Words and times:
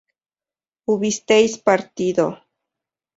hubisteis 0.87 1.59
partido 1.67 2.25